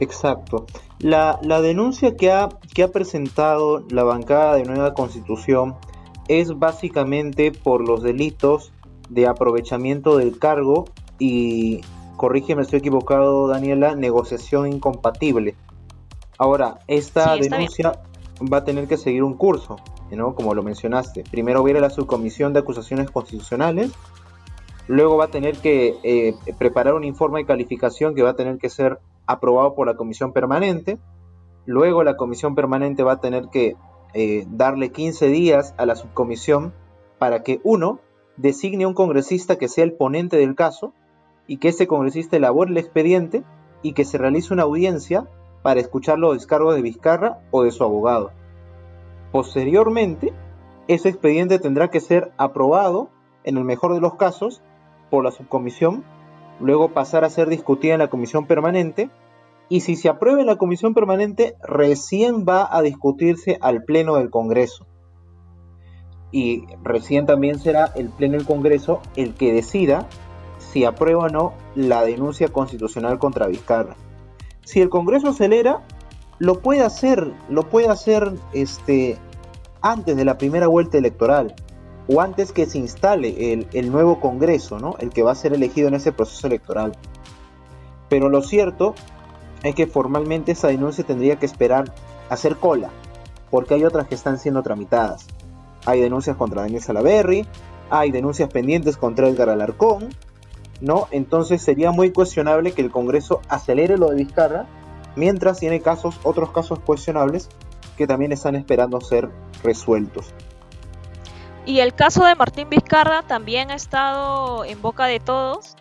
Exacto. 0.00 0.64
La, 0.98 1.38
denuncia 1.60 2.16
que 2.16 2.32
ha, 2.32 2.48
que 2.72 2.84
ha 2.84 2.90
presentado 2.90 3.84
la 3.90 4.04
bancada 4.04 4.56
de 4.56 4.64
Nueva 4.64 4.94
Constitución 4.94 5.76
es 6.26 6.58
básicamente 6.58 7.52
por 7.52 7.86
los 7.86 8.02
delitos 8.02 8.72
de 9.10 9.26
aprovechamiento 9.26 10.16
del 10.16 10.38
cargo 10.38 10.86
y 11.18 11.82
corrígeme, 12.16 12.62
estoy 12.62 12.80
equivocado, 12.80 13.48
Daniela, 13.48 13.94
negociación 13.94 14.72
incompatible. 14.72 15.54
Ahora, 16.38 16.78
esta 16.86 17.36
denuncia 17.36 18.00
va 18.52 18.58
a 18.58 18.64
tener 18.64 18.86
que 18.88 18.96
seguir 18.96 19.22
un 19.22 19.34
curso, 19.34 19.76
¿no? 20.10 20.34
Como 20.34 20.54
lo 20.54 20.62
mencionaste. 20.62 21.24
Primero 21.30 21.62
viene 21.62 21.80
la 21.80 21.90
subcomisión 21.90 22.52
de 22.52 22.60
acusaciones 22.60 23.10
constitucionales, 23.10 23.92
luego 24.88 25.16
va 25.16 25.24
a 25.24 25.30
tener 25.30 25.56
que 25.56 25.96
eh, 26.02 26.34
preparar 26.58 26.94
un 26.94 27.04
informe 27.04 27.40
de 27.40 27.46
calificación 27.46 28.14
que 28.14 28.22
va 28.22 28.30
a 28.30 28.36
tener 28.36 28.58
que 28.58 28.68
ser 28.68 29.00
aprobado 29.26 29.74
por 29.74 29.86
la 29.86 29.94
comisión 29.94 30.32
permanente, 30.32 30.98
luego 31.64 32.04
la 32.04 32.16
comisión 32.16 32.54
permanente 32.54 33.02
va 33.02 33.12
a 33.12 33.20
tener 33.20 33.48
que 33.48 33.76
eh, 34.14 34.46
darle 34.48 34.92
15 34.92 35.28
días 35.28 35.74
a 35.78 35.86
la 35.86 35.96
subcomisión 35.96 36.72
para 37.18 37.42
que 37.42 37.60
uno 37.64 38.00
designe 38.36 38.86
un 38.86 38.94
congresista 38.94 39.56
que 39.56 39.68
sea 39.68 39.84
el 39.84 39.94
ponente 39.94 40.36
del 40.36 40.54
caso, 40.54 40.92
y 41.46 41.58
que 41.58 41.68
ese 41.68 41.86
congresista 41.86 42.36
elabore 42.36 42.70
el 42.70 42.78
expediente 42.78 43.44
y 43.82 43.92
que 43.92 44.04
se 44.04 44.18
realice 44.18 44.52
una 44.52 44.64
audiencia 44.64 45.28
para 45.62 45.80
escuchar 45.80 46.18
los 46.18 46.34
descargos 46.34 46.74
de 46.74 46.82
Vizcarra 46.82 47.38
o 47.50 47.62
de 47.62 47.70
su 47.70 47.84
abogado. 47.84 48.30
Posteriormente, 49.32 50.32
ese 50.88 51.08
expediente 51.08 51.58
tendrá 51.58 51.88
que 51.88 52.00
ser 52.00 52.32
aprobado, 52.36 53.10
en 53.44 53.56
el 53.56 53.64
mejor 53.64 53.94
de 53.94 54.00
los 54.00 54.14
casos, 54.14 54.62
por 55.10 55.24
la 55.24 55.30
subcomisión, 55.30 56.04
luego 56.60 56.92
pasar 56.92 57.24
a 57.24 57.30
ser 57.30 57.48
discutida 57.48 57.94
en 57.94 58.00
la 58.00 58.08
comisión 58.08 58.46
permanente, 58.46 59.10
y 59.68 59.80
si 59.80 59.96
se 59.96 60.08
aprueba 60.08 60.40
en 60.40 60.46
la 60.46 60.56
comisión 60.56 60.94
permanente, 60.94 61.56
recién 61.62 62.44
va 62.48 62.68
a 62.70 62.82
discutirse 62.82 63.58
al 63.60 63.82
Pleno 63.82 64.16
del 64.16 64.30
Congreso. 64.30 64.86
Y 66.30 66.64
recién 66.82 67.26
también 67.26 67.58
será 67.58 67.90
el 67.96 68.10
Pleno 68.10 68.34
del 68.34 68.46
Congreso 68.46 69.00
el 69.16 69.34
que 69.34 69.52
decida 69.52 70.06
si 70.76 70.84
aprueba 70.84 71.24
o 71.24 71.28
no 71.30 71.54
la 71.74 72.04
denuncia 72.04 72.48
constitucional 72.48 73.18
contra 73.18 73.46
Vizcarra. 73.46 73.96
Si 74.62 74.82
el 74.82 74.90
Congreso 74.90 75.30
acelera, 75.30 75.80
lo 76.38 76.60
puede 76.60 76.82
hacer, 76.82 77.32
lo 77.48 77.62
puede 77.62 77.88
hacer 77.88 78.34
este, 78.52 79.16
antes 79.80 80.18
de 80.18 80.26
la 80.26 80.36
primera 80.36 80.66
vuelta 80.66 80.98
electoral 80.98 81.54
o 82.08 82.20
antes 82.20 82.52
que 82.52 82.66
se 82.66 82.76
instale 82.76 83.54
el, 83.72 83.90
nuevo 83.90 84.20
Congreso, 84.20 84.78
¿no? 84.78 84.96
el 84.98 85.08
que 85.08 85.22
va 85.22 85.32
a 85.32 85.34
ser 85.34 85.54
elegido 85.54 85.88
en 85.88 85.94
ese 85.94 86.12
proceso 86.12 86.46
electoral. 86.46 86.92
Pero 88.10 88.28
lo 88.28 88.42
cierto 88.42 88.94
es 89.62 89.74
que 89.74 89.86
formalmente 89.86 90.52
esa 90.52 90.68
denuncia 90.68 91.04
tendría 91.04 91.36
que 91.36 91.46
esperar 91.46 91.94
hacer 92.28 92.56
cola, 92.56 92.90
porque 93.50 93.72
hay 93.72 93.84
otras 93.86 94.08
que 94.08 94.14
están 94.14 94.38
siendo 94.38 94.62
tramitadas. 94.62 95.26
Hay 95.86 96.02
denuncias 96.02 96.36
contra 96.36 96.60
Daniel 96.60 96.82
Salaverry, 96.82 97.46
hay 97.88 98.10
denuncias 98.10 98.50
pendientes 98.50 98.98
contra 98.98 99.26
Edgar 99.26 99.48
Alarcón, 99.48 100.10
¿no? 100.80 101.08
Entonces 101.10 101.62
sería 101.62 101.90
muy 101.90 102.12
cuestionable 102.12 102.72
que 102.72 102.82
el 102.82 102.90
Congreso 102.90 103.40
acelere 103.48 103.96
lo 103.96 104.10
de 104.10 104.16
Vizcarra, 104.16 104.66
mientras 105.14 105.58
tiene 105.58 105.80
casos, 105.80 106.18
otros 106.22 106.50
casos 106.50 106.78
cuestionables 106.80 107.48
que 107.96 108.06
también 108.06 108.32
están 108.32 108.54
esperando 108.54 109.00
ser 109.00 109.30
resueltos. 109.62 110.26
Y 111.64 111.80
el 111.80 111.94
caso 111.94 112.24
de 112.24 112.34
Martín 112.34 112.68
Vizcarra 112.68 113.22
también 113.22 113.70
ha 113.70 113.74
estado 113.74 114.64
en 114.64 114.80
boca 114.80 115.06
de 115.06 115.18
todos 115.18 115.76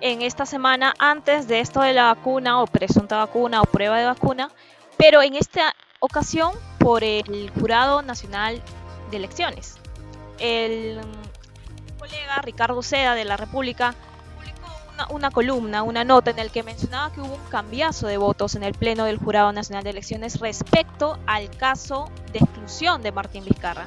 en 0.00 0.22
esta 0.22 0.46
semana 0.46 0.94
antes 0.98 1.48
de 1.48 1.60
esto 1.60 1.80
de 1.80 1.92
la 1.92 2.04
vacuna 2.14 2.62
o 2.62 2.66
presunta 2.66 3.18
vacuna 3.18 3.60
o 3.60 3.64
prueba 3.64 3.98
de 3.98 4.06
vacuna, 4.06 4.50
pero 4.96 5.22
en 5.22 5.34
esta 5.34 5.74
ocasión 6.00 6.52
por 6.78 7.04
el 7.04 7.50
Jurado 7.58 8.02
Nacional 8.02 8.62
de 9.10 9.16
Elecciones. 9.16 9.76
El 10.38 11.00
colega 11.98 12.40
Ricardo 12.42 12.82
Seda 12.82 13.14
de 13.14 13.24
la 13.24 13.36
República 13.36 13.94
una, 15.10 15.30
columna, 15.30 15.82
una 15.82 16.04
nota 16.04 16.30
en 16.30 16.38
el 16.38 16.50
que 16.50 16.62
mencionaba 16.62 17.12
que 17.12 17.20
hubo 17.20 17.34
un 17.34 17.50
cambiazo 17.50 18.06
de 18.06 18.16
votos 18.16 18.54
en 18.54 18.62
el 18.62 18.74
Pleno 18.74 19.04
del 19.04 19.18
Jurado 19.18 19.52
Nacional 19.52 19.84
de 19.84 19.90
Elecciones 19.90 20.40
respecto 20.40 21.18
al 21.26 21.50
caso 21.50 22.10
de 22.32 22.38
exclusión 22.38 23.02
de 23.02 23.12
Martín 23.12 23.44
Vizcarra. 23.44 23.86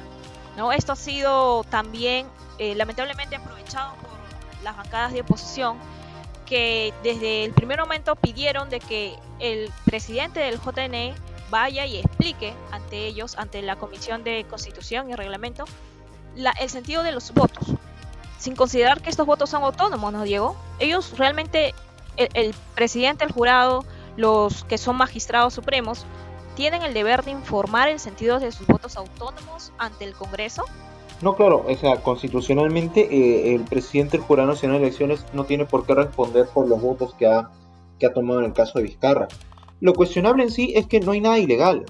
¿no? 0.56 0.72
Esto 0.72 0.92
ha 0.92 0.96
sido 0.96 1.64
también 1.64 2.26
eh, 2.58 2.74
lamentablemente 2.74 3.36
aprovechado 3.36 3.94
por 3.96 4.10
las 4.62 4.76
bancadas 4.76 5.12
de 5.12 5.22
oposición 5.22 5.78
que 6.46 6.92
desde 7.02 7.44
el 7.44 7.52
primer 7.52 7.78
momento 7.80 8.16
pidieron 8.16 8.70
de 8.70 8.80
que 8.80 9.16
el 9.38 9.70
presidente 9.84 10.40
del 10.40 10.58
JNE 10.58 11.14
vaya 11.48 11.86
y 11.86 11.98
explique 11.98 12.54
ante 12.72 13.06
ellos, 13.06 13.36
ante 13.38 13.62
la 13.62 13.76
Comisión 13.76 14.24
de 14.24 14.44
Constitución 14.48 15.10
y 15.10 15.14
Reglamento, 15.14 15.64
el 16.36 16.70
sentido 16.70 17.02
de 17.02 17.12
los 17.12 17.32
votos 17.32 17.66
sin 18.40 18.56
considerar 18.56 19.02
que 19.02 19.10
estos 19.10 19.26
votos 19.26 19.50
son 19.50 19.62
autónomos, 19.62 20.12
¿no, 20.12 20.22
Diego? 20.22 20.56
Ellos 20.78 21.16
realmente, 21.18 21.74
el, 22.16 22.54
presidente, 22.74 23.22
el 23.22 23.32
jurado, 23.32 23.84
los 24.16 24.64
que 24.64 24.78
son 24.78 24.96
magistrados 24.96 25.52
supremos, 25.52 26.06
tienen 26.56 26.82
el 26.82 26.94
deber 26.94 27.22
de 27.22 27.32
informar 27.32 27.90
el 27.90 28.00
sentido 28.00 28.40
de 28.40 28.50
sus 28.50 28.66
votos 28.66 28.96
autónomos 28.96 29.72
ante 29.76 30.06
el 30.06 30.14
Congreso. 30.14 30.64
No, 31.20 31.36
claro, 31.36 31.66
o 31.68 31.76
sea, 31.76 32.02
constitucionalmente 32.02 33.02
eh, 33.02 33.54
el 33.54 33.64
presidente 33.64 34.16
del 34.16 34.26
Jurado 34.26 34.48
Nacional 34.48 34.78
de 34.78 34.86
Elecciones 34.86 35.26
no 35.34 35.44
tiene 35.44 35.66
por 35.66 35.84
qué 35.84 35.94
responder 35.94 36.46
por 36.46 36.66
los 36.66 36.80
votos 36.80 37.12
que 37.14 37.26
ha, 37.26 37.50
que 37.98 38.06
ha 38.06 38.14
tomado 38.14 38.40
en 38.40 38.46
el 38.46 38.52
caso 38.54 38.78
de 38.78 38.84
Vizcarra. 38.84 39.28
Lo 39.80 39.92
cuestionable 39.92 40.44
en 40.44 40.50
sí 40.50 40.72
es 40.74 40.86
que 40.86 41.00
no 41.00 41.12
hay 41.12 41.20
nada 41.20 41.38
ilegal, 41.38 41.84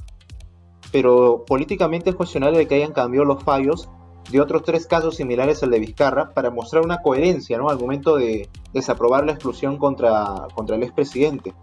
pero 0.91 1.45
políticamente 1.47 2.11
es 2.11 2.17
cuestionable 2.17 2.67
que 2.67 2.75
hayan 2.75 2.93
cambiado 2.93 3.25
los 3.25 3.45
fallos 3.45 3.89
de 4.31 4.41
otros 4.41 4.63
tres 4.63 4.87
casos 4.87 5.17
similares 5.17 5.63
al 5.63 5.71
de 5.71 5.81
Vizcarra 5.81 6.33
para 6.35 6.51
mostrar 6.51 6.85
una 6.85 7.03
coherencia 7.03 7.59
¿no? 7.59 7.69
al 7.69 7.79
momento 7.79 8.17
de 8.17 8.49
desaprobar 8.73 9.25
la 9.25 9.33
exclusión 9.33 9.77
contra, 9.77 10.47
contra 10.55 10.77
el 10.77 10.83
expresidente. 10.83 11.55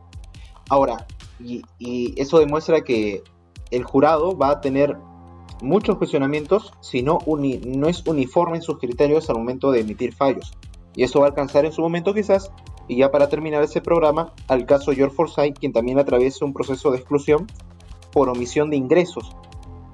Ahora, 0.69 1.05
y, 1.39 1.63
eso 2.19 2.39
demuestra 2.39 2.81
que 2.81 3.23
el 3.71 3.83
jurado 3.83 4.37
va 4.37 4.49
a 4.49 4.61
tener 4.61 4.97
muchos 5.61 5.97
cuestionamientos 5.97 6.73
si 6.81 7.01
no, 7.01 7.19
no 7.25 7.87
es 7.87 8.05
uniforme 8.05 8.57
en 8.57 8.61
sus 8.61 8.79
criterios 8.79 9.29
al 9.29 9.37
momento 9.37 9.71
de 9.71 9.81
emitir 9.81 10.13
fallos. 10.13 10.53
Y 10.95 11.03
eso 11.03 11.19
va 11.19 11.27
a 11.27 11.29
alcanzar 11.29 11.65
en 11.65 11.71
su 11.71 11.81
momento 11.81 12.13
quizás, 12.13 12.51
y 12.87 12.97
ya 12.97 13.11
para 13.11 13.29
terminar 13.29 13.63
ese 13.63 13.81
programa, 13.81 14.33
al 14.47 14.65
caso 14.65 14.93
George 14.93 15.15
Forsyth, 15.15 15.59
quien 15.59 15.73
también 15.73 15.99
atraviesa 15.99 16.45
un 16.45 16.53
proceso 16.53 16.91
de 16.91 16.97
exclusión 16.97 17.47
por 18.11 18.29
omisión 18.29 18.69
de 18.69 18.77
ingresos. 18.77 19.35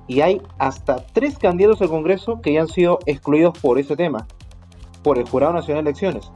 Y 0.08 0.22
hay 0.22 0.42
hasta 0.58 1.06
tres 1.08 1.38
candidatos 1.38 1.82
al 1.82 1.90
Congreso 1.90 2.42
que 2.42 2.54
ya 2.54 2.62
han 2.62 2.68
sido 2.68 3.00
excluidos 3.06 3.58
por 3.60 3.80
ese 3.80 3.96
tema, 3.96 4.28
por 5.04 5.18
el 5.18 5.28
Jurado 5.28 5.54
Nacional 5.54 5.84
de 5.84 5.92
Elecciones. 5.92 6.32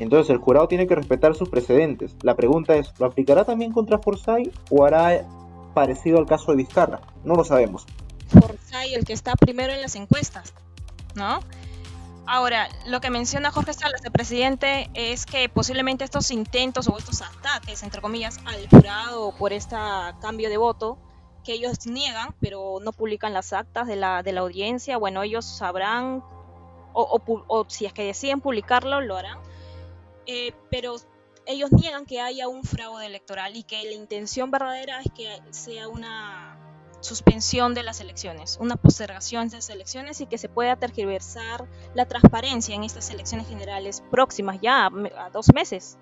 Entonces 0.00 0.30
el 0.30 0.38
jurado 0.38 0.66
tiene 0.66 0.86
que 0.86 0.94
respetar 0.94 1.34
sus 1.34 1.50
precedentes. 1.50 2.16
La 2.22 2.34
pregunta 2.34 2.74
es, 2.74 2.92
¿lo 2.98 3.06
aplicará 3.06 3.44
también 3.44 3.70
contra 3.70 3.98
Forsyth 3.98 4.52
o 4.70 4.84
hará 4.84 5.26
parecido 5.74 6.18
al 6.18 6.26
caso 6.26 6.50
de 6.52 6.56
Vizcarra? 6.56 7.02
No 7.22 7.34
lo 7.34 7.44
sabemos. 7.44 7.86
Forsyth, 8.28 8.94
el 8.94 9.04
que 9.04 9.12
está 9.12 9.34
primero 9.36 9.72
en 9.72 9.82
las 9.82 9.94
encuestas, 9.96 10.54
¿no? 11.14 11.40
Ahora, 12.26 12.68
lo 12.86 13.00
que 13.00 13.10
menciona 13.10 13.50
Jorge 13.50 13.72
Salas, 13.72 14.04
el 14.04 14.12
presidente, 14.12 14.88
es 14.94 15.26
que 15.26 15.48
posiblemente 15.48 16.04
estos 16.04 16.30
intentos 16.30 16.88
o 16.88 16.96
estos 16.96 17.22
ataques, 17.22 17.82
entre 17.82 18.00
comillas, 18.00 18.38
al 18.46 18.68
jurado 18.68 19.34
por 19.36 19.52
este 19.52 19.76
cambio 20.22 20.48
de 20.48 20.56
voto, 20.56 20.96
que 21.44 21.52
ellos 21.52 21.86
niegan, 21.86 22.34
pero 22.40 22.78
no 22.82 22.92
publican 22.92 23.32
las 23.32 23.52
actas 23.52 23.86
de 23.86 23.96
la, 23.96 24.22
de 24.22 24.32
la 24.32 24.40
audiencia, 24.40 24.96
bueno, 24.96 25.22
ellos 25.22 25.44
sabrán, 25.44 26.22
o, 26.92 27.20
o 27.46 27.64
si 27.68 27.86
es 27.86 27.92
que 27.92 28.04
deciden 28.04 28.40
publicarlo, 28.40 29.00
lo 29.00 29.16
harán, 29.16 29.38
eh, 30.26 30.52
pero 30.70 30.96
ellos 31.46 31.72
niegan 31.72 32.06
que 32.06 32.20
haya 32.20 32.48
un 32.48 32.62
fraude 32.62 33.06
electoral 33.06 33.56
y 33.56 33.64
que 33.64 33.82
la 33.84 33.92
intención 33.92 34.50
verdadera 34.50 35.00
es 35.00 35.10
que 35.14 35.40
sea 35.50 35.88
una 35.88 36.56
suspensión 37.00 37.74
de 37.74 37.82
las 37.82 38.00
elecciones, 38.00 38.58
una 38.60 38.76
postergación 38.76 39.48
de 39.48 39.56
las 39.56 39.70
elecciones 39.70 40.20
y 40.20 40.26
que 40.26 40.38
se 40.38 40.48
pueda 40.48 40.76
tergiversar 40.76 41.66
la 41.94 42.06
transparencia 42.06 42.74
en 42.74 42.84
estas 42.84 43.10
elecciones 43.10 43.48
generales 43.48 44.02
próximas 44.10 44.60
ya 44.60 44.86
a 44.86 45.30
dos 45.30 45.52
meses, 45.54 45.98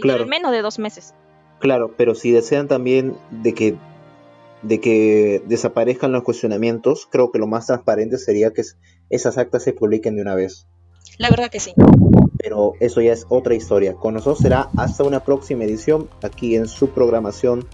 claro. 0.00 0.26
menos 0.26 0.52
de 0.52 0.62
dos 0.62 0.78
meses. 0.78 1.14
Claro, 1.60 1.94
pero 1.96 2.14
si 2.14 2.30
desean 2.30 2.66
también 2.68 3.16
de 3.30 3.52
que 3.52 3.76
de 4.62 4.80
que 4.80 5.42
desaparezcan 5.46 6.12
los 6.12 6.22
cuestionamientos, 6.22 7.08
creo 7.10 7.30
que 7.30 7.38
lo 7.38 7.46
más 7.46 7.66
transparente 7.66 8.18
sería 8.18 8.52
que 8.52 8.62
esas 9.10 9.38
actas 9.38 9.62
se 9.62 9.72
publiquen 9.72 10.16
de 10.16 10.22
una 10.22 10.34
vez. 10.34 10.66
La 11.18 11.30
verdad 11.30 11.50
que 11.50 11.60
sí 11.60 11.74
pero 12.38 12.74
eso 12.80 13.00
ya 13.00 13.12
es 13.12 13.26
otra 13.28 13.54
historia. 13.54 13.94
Con 13.94 14.14
nosotros 14.14 14.38
será 14.38 14.70
hasta 14.76 15.04
una 15.04 15.20
próxima 15.20 15.64
edición 15.64 16.08
aquí 16.22 16.56
en 16.56 16.68
su 16.68 16.90
programación 16.90 17.66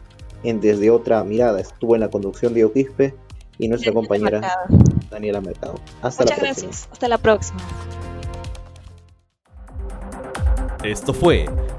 en 0.42 0.60
Desde 0.60 0.90
Otra 0.90 1.22
Mirada. 1.22 1.60
Estuvo 1.60 1.94
en 1.94 2.00
la 2.00 2.08
conducción 2.08 2.54
de 2.54 2.68
Quispe 2.72 3.14
y 3.58 3.68
nuestra 3.68 3.92
compañera 3.92 4.66
Daniela 5.10 5.40
Mercado. 5.40 5.74
Hasta 6.02 6.24
Muchas 6.24 6.38
la 6.38 6.44
próxima. 6.44 6.66
gracias. 6.68 6.88
Hasta 6.90 7.08
la 7.08 7.18
próxima. 7.18 7.60
Esto 10.82 11.14
fue 11.14 11.46